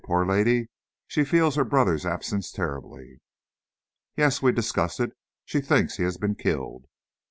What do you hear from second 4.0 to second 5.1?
"Yes; we discussed